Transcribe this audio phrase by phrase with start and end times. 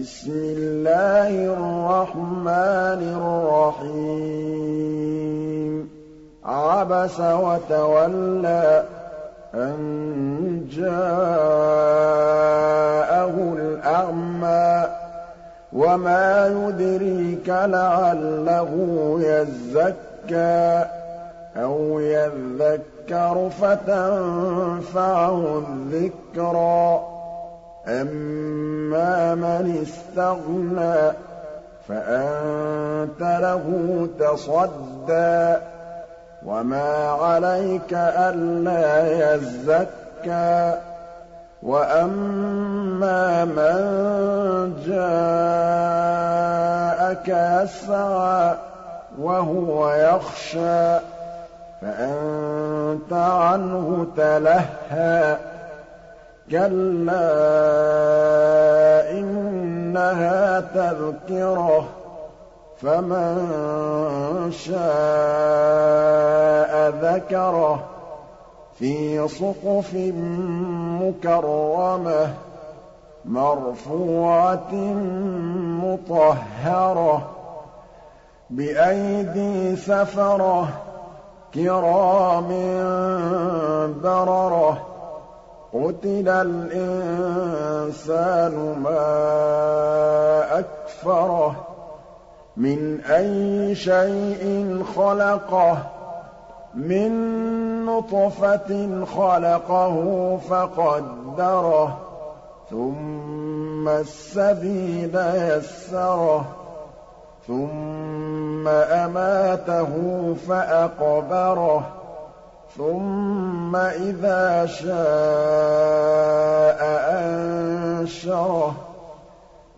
[0.00, 5.88] بِسْمِ اللَّهِ الرَّحْمَٰنِ الرَّحِيمِ.
[6.44, 8.84] عَبَسَ وَتَوَلَّىٰ
[9.54, 10.94] أَن جَاءَهُ
[13.58, 14.88] الْأَعْمَىٰ
[15.72, 18.70] وَمَا يُدْرِيكَ لَعَلَّهُ
[19.20, 20.84] يَزَّكَّىٰ
[21.56, 27.15] أَوْ يَذَّكَّرُ فَتَنفَعَهُ الذِّكْرَىٰ.
[27.88, 31.12] أَمَّا مَنِ اسْتَغْنَىٰ
[31.88, 35.56] فَأَنتَ لَهُ تَصَدَّىٰ
[36.46, 40.74] وَمَا عَلَيْكَ أَلَّا يَزَّكَّىٰ
[41.62, 43.78] وَأَمَّا مَن
[44.86, 46.08] جَاءَكَ
[47.28, 48.54] يَسْعَىٰ
[49.18, 51.00] وَهُوَ يَخْشَىٰ
[51.82, 55.36] فَأَنتَ عَنْهُ تَلَهَّىٰ
[56.50, 57.26] كَلَّا
[59.10, 61.84] إِنَّهَا تَذْكِرَةٌ
[62.82, 63.36] فَمَن
[64.52, 64.76] شَاءَ
[67.02, 67.80] ذَكَرَهُ
[68.78, 69.94] فِي صُحُفٍ
[71.02, 72.28] مُّكَرَّمَةٍ
[73.24, 74.74] مَّرْفُوعَةٍ
[75.84, 77.22] مُّطَهَّرَةٍ
[78.50, 80.68] بِأَيْدِي سَفَرَةٍ
[81.54, 82.48] كِرَامٍ
[84.02, 84.95] بَرَرَةٍ
[85.72, 87.34] قُتِلَ الْإِنسَانُ
[88.82, 91.54] مَا أَكْفَرَهُ
[92.56, 95.78] مِنْ أَيِّ شَيْءٍ خَلَقَهُ
[96.74, 97.10] مِن
[97.86, 99.96] نُّطْفَةٍ خَلَقَهُ
[100.50, 101.98] فَقَدَّرَهُ
[102.70, 106.44] ثُمَّ السَّبِيلَ يَسَّرَهُ
[107.46, 109.92] ثُمَّ أَمَاتَهُ
[110.48, 111.82] فَأَقْبَرَهُ
[112.78, 114.96] ثُمَّ إِذَا شَاءَ
[117.10, 118.74] أَنشَرَهُ.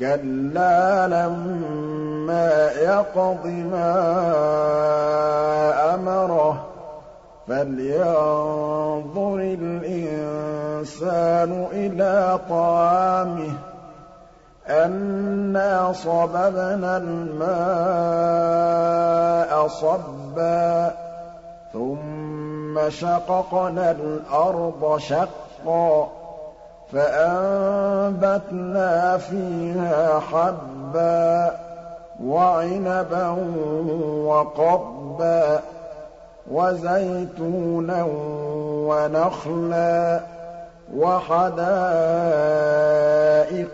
[0.00, 3.94] كَلَّا لَمَّا يَقْضِ مَا
[5.94, 6.64] أَمَرَهُ.
[7.48, 13.52] فَلْيَنظُرِ الْإِنسَانُ إِلَىٰ طَعَامِهِ.
[14.68, 21.03] أَنَّا صَبَبْنَا الْمَاءَ صَبًّا.
[22.74, 26.08] ثُمَّ شَقَقْنَا الْأَرْضَ شَقًّا
[26.92, 28.38] فَأَنبَتْنَا
[29.18, 31.50] فِيهَا حَبًّا
[32.24, 33.28] وَعِنَبًا
[34.26, 35.60] وَقَضْبًا
[36.50, 38.06] وَزَيْتُونًا
[38.88, 40.20] وَنَخْلًا
[40.96, 41.60] وَحَدَائِقَ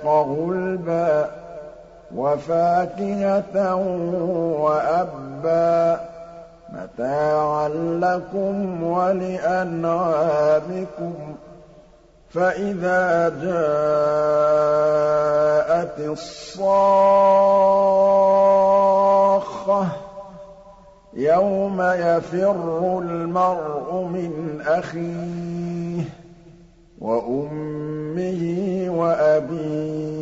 [0.06, 1.26] غُلْبًا
[2.16, 3.74] وَفَاكِهَةً
[4.60, 6.09] وَأَبًّا
[6.72, 9.94] مَّتَاعًا لَّكُمْ وَلِأَنْعَامِكُمْ
[12.30, 13.60] فَإِذَا جَاءَتِ
[15.98, 16.66] الصَّاخَّةُ
[21.14, 26.04] يَوْمَ يَفِرُّ الْمَرْءُ مِنْ أَخِيهِ
[27.00, 28.42] وَأُمِّهِ
[28.90, 30.20] وَأَبِيهِ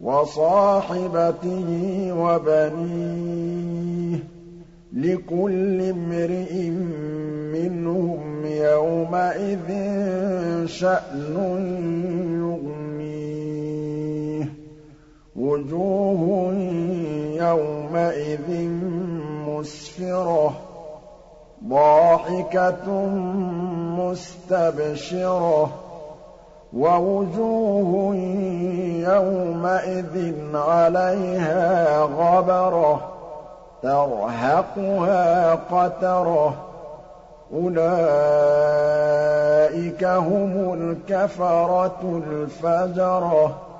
[0.00, 1.70] وَصَاحِبَتِهِ
[2.18, 3.81] وَبَنِيهِ.
[4.96, 6.70] لِكُلِّ امْرِئٍ
[7.52, 9.68] مِّنْهُمْ يَوْمَئِذٍ
[10.66, 11.36] شَأْنٌ
[12.40, 14.48] يُغْنِيهِ.
[15.36, 16.52] وُجُوهٌ
[17.32, 18.68] يَوْمَئِذٍ
[19.48, 20.52] مُّسْفِرَةٌ
[21.68, 23.06] ضَاحِكَةٌ
[23.98, 25.70] مُّسْتَبْشِرَةٌ.
[26.72, 28.14] وَوُجُوهٌ
[29.08, 33.21] يَوْمَئِذٍ عَلَيْهَا غَبَرَةٌ.
[33.82, 36.54] تَرْهَقُهَا قَتَرَةٌ.
[37.54, 37.84] أُولَٰئِكَ
[40.04, 43.71] هُمُ الْكَفَرَةُ الْفَجَرَةُ.